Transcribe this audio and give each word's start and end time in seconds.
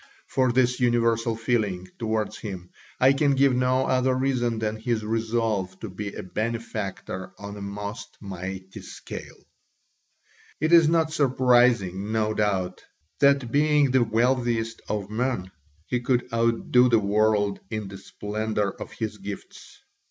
For 0.25 0.51
this 0.51 0.79
universal 0.79 1.35
feeling 1.35 1.87
towards 1.99 2.39
him 2.39 2.71
I 2.99 3.13
can 3.13 3.35
give 3.35 3.53
no 3.55 3.85
other 3.85 4.15
reason 4.15 4.57
than 4.57 4.77
his 4.77 5.05
resolve 5.05 5.79
to 5.81 5.91
be 5.91 6.11
a 6.15 6.23
benefactor 6.23 7.33
on 7.37 7.55
a 7.55 7.61
most 7.61 8.17
mighty 8.19 8.81
scale. 8.81 9.45
It 10.59 10.73
is 10.73 10.89
not 10.89 11.13
surprising, 11.13 12.11
no 12.11 12.33
doubt, 12.33 12.81
that 13.19 13.51
being 13.51 13.91
the 13.91 14.03
wealthiest 14.03 14.81
of 14.89 15.11
men, 15.11 15.51
he 15.85 15.99
could 15.99 16.27
outdo 16.33 16.89
the 16.89 16.97
world 16.97 17.59
in 17.69 17.87
the 17.87 17.99
splendour 17.99 18.71
of 18.79 18.93
his 18.93 19.19
gifts. 19.19 19.83